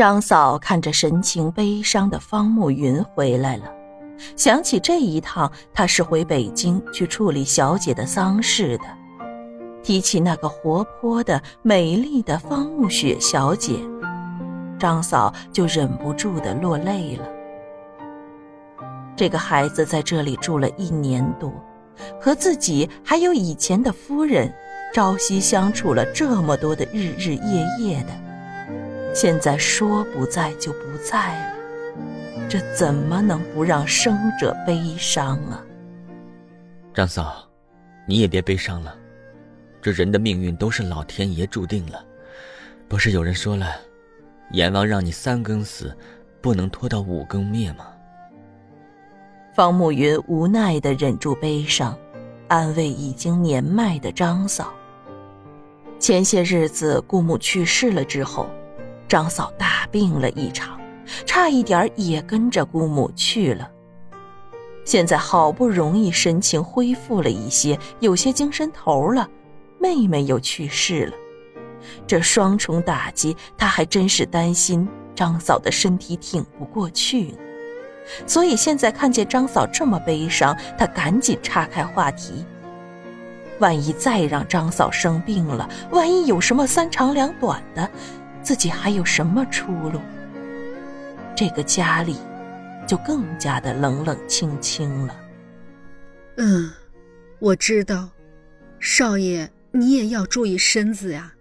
[0.00, 3.64] 张嫂看着神情悲伤的方慕云回来了，
[4.34, 8.84] 想起这一趟他是回北京去处理小姐的丧事的，
[9.82, 13.74] 提起那个活泼的、美丽的方慕雪小姐，
[14.78, 17.28] 张嫂就忍不住的落泪了。
[19.14, 21.52] 这个孩子在这里住了一年多，
[22.18, 24.50] 和自己还有以前的夫人
[24.94, 28.29] 朝夕相处了这么多的日日夜夜的。
[29.12, 31.54] 现在说不在就不在了，
[32.48, 35.60] 这怎么能不让生者悲伤啊？
[36.94, 37.44] 张嫂，
[38.06, 38.96] 你也别悲伤了，
[39.82, 42.04] 这人的命运都是老天爷注定了。
[42.88, 43.66] 不是有人说了，
[44.52, 45.94] 阎王让你三更死，
[46.40, 47.88] 不能拖到五更灭吗？
[49.52, 51.98] 方慕云无奈的忍住悲伤，
[52.46, 54.72] 安慰已经年迈的张嫂。
[55.98, 58.48] 前些日子姑母去世了之后。
[59.10, 60.80] 张嫂大病了一场，
[61.26, 63.68] 差一点也跟着姑母去了。
[64.84, 69.28] 现在好不容易神情恢复了一些，有些精神头了，
[69.80, 71.12] 妹妹又去世了，
[72.06, 77.34] 这双重打击，她还真是担心张嫂的身体挺不过去。
[78.28, 82.46] 所以现在看见张嫂这么悲伤，她赶紧岔开话题。
[83.58, 87.90] 万一再让张嫂生病了，万一有什么三长两短的。
[88.42, 90.00] 自己还有什么出路？
[91.36, 92.16] 这个家里
[92.86, 95.16] 就更加的冷冷清清了。
[96.36, 96.70] 嗯，
[97.38, 98.10] 我知道，
[98.78, 101.32] 少爷，你也要注意身子呀。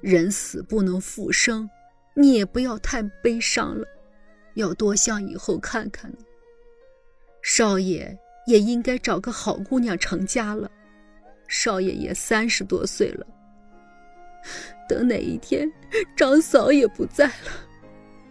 [0.00, 1.68] 人死不能复生，
[2.14, 3.86] 你也不要太悲伤了，
[4.54, 6.12] 要多向以后看看。
[7.42, 10.70] 少爷也应该找个好姑娘成家了，
[11.46, 13.26] 少爷也三十多岁了。
[14.88, 15.70] 等哪一天
[16.16, 17.32] 张嫂也不在了，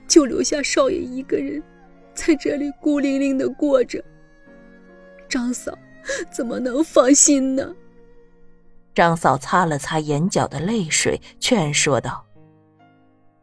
[0.07, 1.61] 就留下少爷一个人
[2.13, 4.03] 在这里孤零零的过着。
[5.29, 5.77] 张嫂
[6.29, 7.73] 怎么能放心呢？
[8.93, 12.25] 张嫂擦了擦眼角的泪水，劝说道：“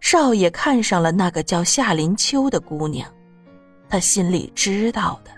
[0.00, 3.10] 少爷看上了那个叫夏林秋的姑娘，
[3.88, 5.30] 他心里知道的。”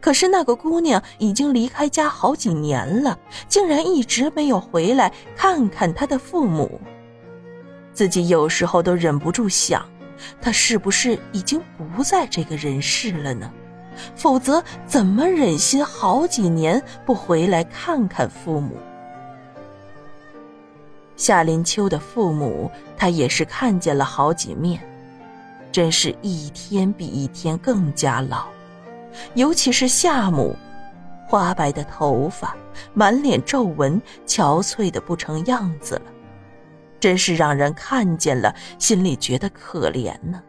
[0.00, 3.18] 可是那个姑娘已经离开家好几年了，
[3.48, 6.80] 竟然一直没有回来看看她的父母。
[7.92, 9.84] 自己有时候都忍不住想，
[10.40, 13.50] 她是不是已经不在这个人世了呢？
[14.14, 18.76] 否则怎么忍心好几年不回来看看父母？
[21.16, 24.80] 夏林秋的父母，他也是看见了好几面，
[25.70, 28.46] 真是一天比一天更加老。
[29.34, 30.56] 尤其是夏母，
[31.26, 32.56] 花白的头发，
[32.94, 36.02] 满脸皱纹，憔悴的不成样子了，
[36.98, 40.42] 真是让人看见了心里觉得可怜呢。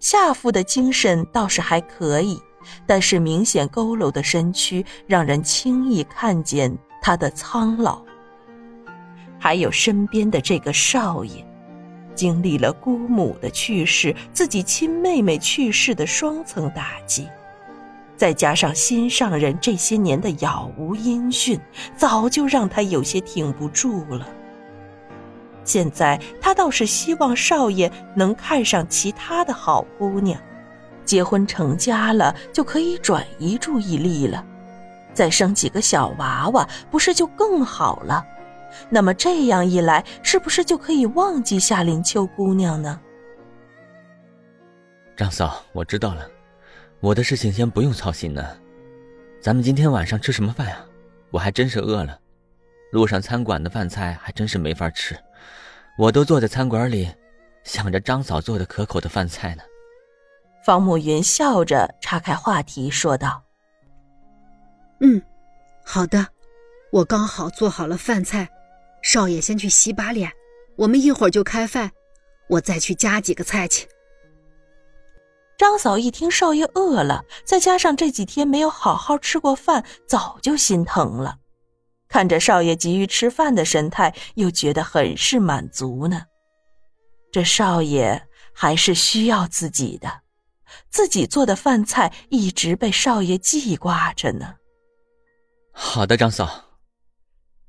[0.00, 2.40] 夏父的精神倒是还可以，
[2.86, 8.00] 但是明显佝偻的身躯让人轻易看见他的苍老。
[9.40, 11.44] 还有身边的这个少爷，
[12.14, 17.28] 经历了姑母的去世，自己亲妹妹去世的双层打击。
[18.18, 21.58] 再加上心上人这些年的杳无音讯，
[21.96, 24.28] 早就让他有些挺不住了。
[25.62, 30.40] 现在他倒是希望少爷能看上其他的好姑娘，
[31.04, 34.44] 结婚成家了就可以转移注意力了，
[35.14, 38.26] 再生几个小娃娃，不是就更好了？
[38.90, 42.98] 那么这样一来，是不是就可以忘记夏林秋姑娘呢？
[45.16, 46.28] 张嫂，我知道了。
[47.00, 48.58] 我的事情先不用操心呢，
[49.40, 50.84] 咱们今天晚上吃什么饭呀？
[51.30, 52.18] 我还真是饿了，
[52.90, 55.16] 路上餐馆的饭菜还真是没法吃，
[55.96, 57.08] 我都坐在餐馆里，
[57.62, 59.62] 想着张嫂做的可口的饭菜呢。
[60.64, 63.44] 方慕云笑着岔开话题说道
[65.00, 65.22] ：“嗯，
[65.84, 66.26] 好的，
[66.90, 68.48] 我刚好做好了饭菜，
[69.02, 70.28] 少爷先去洗把脸，
[70.76, 71.92] 我们一会儿就开饭，
[72.48, 73.86] 我再去加几个菜去。”
[75.58, 81.36] 张嫂一听少爷饿了，再加上这几天没有好好吃过饭，早就心疼了。
[82.08, 86.22] 看着少爷急于吃饭的神态，又觉得很是满足呢。
[87.32, 90.20] 这少爷还是需要自己的，
[90.90, 94.54] 自己做的饭菜一直被少爷记挂着呢。
[95.72, 96.66] 好的，张嫂。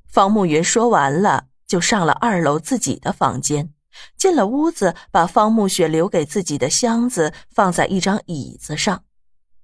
[0.08, 3.74] 方慕云说完了，就上了二楼自己的房间。
[4.18, 9.04] 进了屋子，把方慕雪留给自己的箱子放在一张椅子上。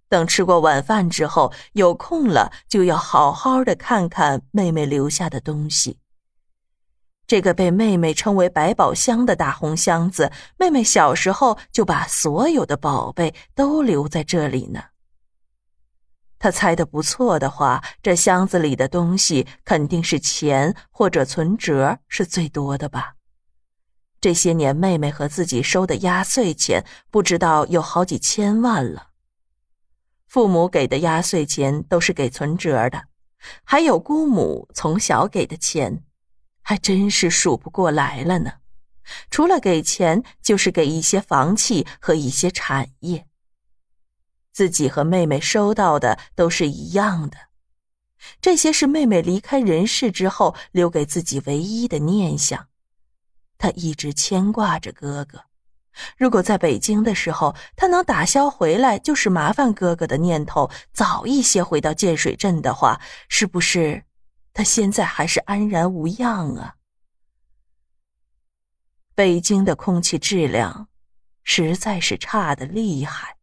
[0.07, 5.99] 等吃过晚饭之后，有空了就要好好的看看妹妹留下的东西。
[7.27, 14.83] 这个被妹妹称为百宝箱的大红箱子，妹妹小时候就把所有的宝贝都留在这里呢。
[16.37, 23.14] 他猜的不错的话，这箱子里的东西肯定是钱或者存折是最多的吧。
[24.25, 29.09] 这些年，妹妹和自己收的压岁钱不知道有好几千万了。
[30.25, 33.03] 父母给的压岁钱都是给存折的，
[33.63, 36.03] 还有姑母从小给的钱。
[36.63, 38.53] 还真是数不过来了呢，
[39.29, 43.27] 除了给钱，就是给一些房契和一些产业。
[44.51, 47.37] 自己和妹妹收到的都是一样的，
[48.41, 52.69] 这些是妹妹离开人世之后留给自己唯一的念想。
[53.57, 55.45] 他一直牵挂着哥哥，
[56.17, 62.99] 如果在北京的时候，他能打消回来就是麻烦哥哥的念头，早一些回到建水镇的话，
[63.29, 64.03] 是不是？
[64.53, 66.75] 他现在还是安然无恙啊。
[69.13, 70.89] 北京的空气质量
[71.43, 73.37] 实在是差的厉害。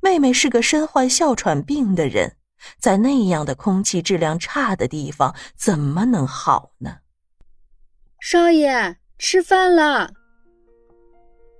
[0.00, 2.36] 妹妹是个身患哮喘病的人，
[2.78, 6.98] 在那样的空气质量差的地方，怎么能好呢？
[8.20, 10.10] 少爷，吃饭了。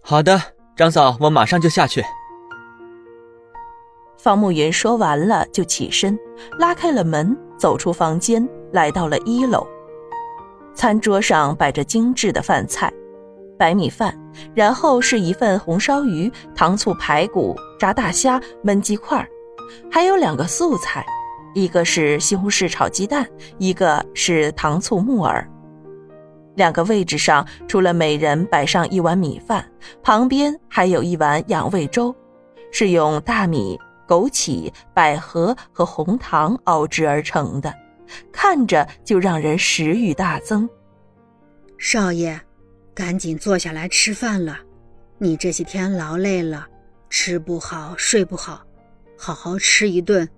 [0.02, 0.42] 好的，
[0.76, 2.04] 张嫂，我马上就下去。
[4.18, 6.18] 方慕云说完了，就起身
[6.58, 8.46] 拉开了门，走出房间。
[8.72, 9.64] 来到了一楼，
[10.74, 12.92] 餐桌上摆着精致的饭菜，
[13.56, 14.18] 白米饭，
[14.54, 19.24] 然后是一份红烧鱼、糖醋排骨、炸大虾、焖鸡块，
[19.90, 21.04] 还有两个素菜，
[21.54, 25.46] 一个是西红柿炒鸡蛋，一个是糖醋木耳。
[26.54, 29.64] 两个位置上，除了每人摆上一碗米饭，
[30.02, 32.14] 旁边还有一碗养胃粥，
[32.70, 37.72] 是用大米、枸杞、百合和红糖熬制而成的。
[38.30, 40.68] 看着就让人食欲大增。
[41.78, 42.38] 少爷，
[42.94, 44.58] 赶紧坐下来吃饭了。
[45.18, 46.66] 你这些天劳累了，
[47.08, 48.62] 吃不好睡不好，
[49.16, 50.28] 好好吃一顿，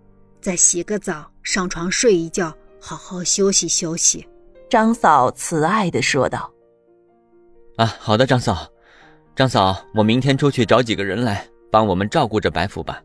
[0.40, 4.24] 再洗个澡，上床睡一觉，好好休息休息。
[4.74, 6.50] 张嫂慈爱的说道。
[7.76, 8.66] 啊，好的，张嫂。
[9.36, 13.00] 张嫂，我明天出去找几个人来帮我们照顾着白府吧。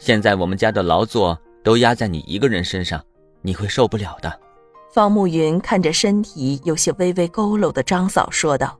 [0.00, 3.00] 现在我们家的劳作都压在你一个人身上。
[3.42, 4.40] 你会受不了的，
[4.92, 8.76] 方慕云看着身体有些微微佝偻的张嫂说道：“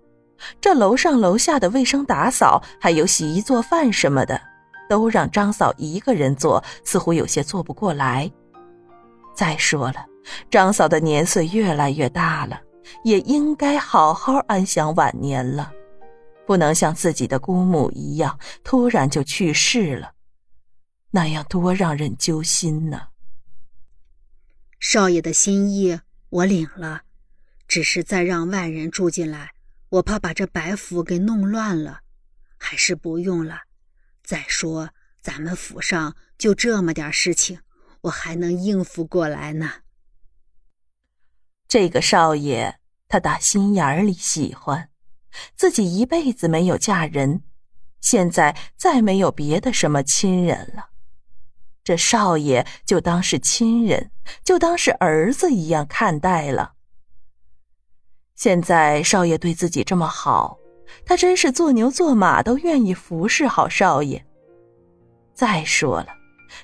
[0.60, 4.40] 这楼上楼下的卫生打扫，还有洗衣做饭什么的，
[4.88, 8.28] 都让张嫂一个人做，似乎有些做不过来。
[9.36, 10.04] 再说了，
[10.50, 12.60] 张嫂的年岁越来越大了，
[13.04, 15.72] 也应该好好安享晚年了，
[16.46, 20.12] 不能像自己的姑母一样突然就去世了，
[21.10, 23.08] 那样多让人揪心呢。”
[24.80, 25.98] 少爷的心意
[26.28, 27.02] 我领了，
[27.66, 29.52] 只是再让外人住进来，
[29.88, 32.00] 我怕把这白府给弄乱了，
[32.58, 33.62] 还是不用了。
[34.22, 34.90] 再说
[35.22, 37.60] 咱们府上就这么点事情，
[38.02, 39.70] 我还能应付过来呢。
[41.74, 42.76] 这个少爷，
[43.08, 44.90] 他打心眼里喜欢，
[45.56, 47.42] 自己一辈子没有嫁人，
[48.00, 50.90] 现在再没有别的什么亲人了。
[51.82, 54.12] 这少爷就当是亲人，
[54.44, 56.74] 就当是儿子一样看待了。
[58.36, 60.56] 现在少爷对自己这么好，
[61.04, 64.24] 他真是做牛做马都愿意服侍好少爷。
[65.34, 66.06] 再说了，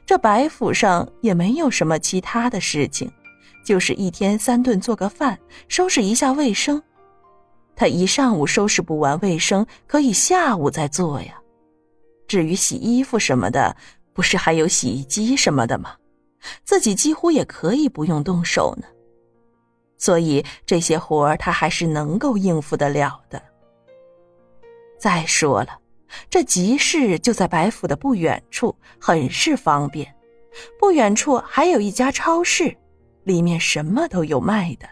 [0.06, 3.12] 这白府上也没有什么其他的事情，
[3.70, 6.82] 就是一天三顿做个饭，收拾一下卫生。
[7.76, 11.40] 他一上午收拾不完卫生，可以下午再做呀。
[12.26, 13.76] 至于洗衣服什么的，
[14.12, 15.94] 不是还有洗衣机什么的吗？
[16.64, 18.88] 自己几乎也可以不用动手呢。
[19.98, 23.40] 所以这些活儿他还是能够应付得了的。
[24.98, 25.78] 再说了，
[26.28, 30.12] 这集市就在白府的不远处，很是方便。
[30.80, 32.76] 不远处还有一家超市，
[33.30, 34.88] 里面什么都有卖的，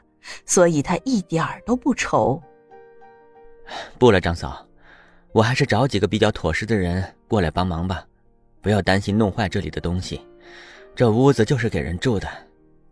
[0.47, 2.41] 所以他一点儿都不愁。
[3.99, 4.65] 不了，张嫂，
[5.33, 8.07] 我还是找几个比较妥实的人过来帮忙吧。
[8.63, 10.21] 不要担心弄坏这里的东西，
[10.95, 12.29] 这屋子就是给人住的，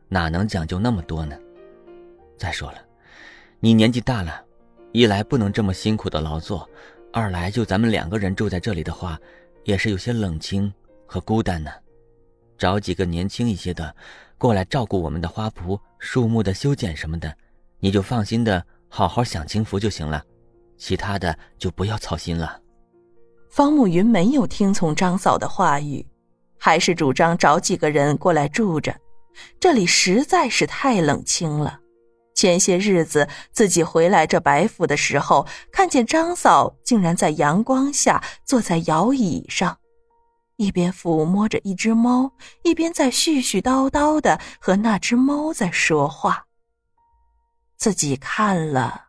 [0.08, 1.38] 哪能讲究那么多呢？
[2.36, 2.78] 再说了，
[3.60, 4.44] 你年纪大了，
[4.90, 6.68] 一来不能这么辛苦的劳作，
[7.12, 9.16] 二来就咱们两个人住在这里的话，
[9.62, 10.72] 也是有些冷清
[11.06, 11.70] 和孤单呢。
[12.58, 13.94] 找几个年轻一些的
[14.38, 17.34] 过来照顾我们的花圃、树木的修剪什么的，
[17.80, 20.22] 你就放心的好好享清福就行了，
[20.76, 22.60] 其他的就不要操心了。
[23.50, 26.06] 方慕云没有听从张嫂的话语，
[26.58, 28.94] 还是主张找几个人过来住着。
[29.60, 31.80] 这里实在是太冷清了，
[32.34, 39.78] 前些日子自己回来这白府的时候，看见张嫂竟然在阳光下坐在摇椅上，
[40.56, 42.32] 一边抚摸着一只猫，
[42.62, 46.46] 一边在絮絮叨叨的和那只猫在说话。
[47.76, 49.08] 自己看了，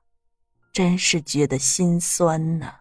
[0.73, 2.71] 真是觉得心酸呢。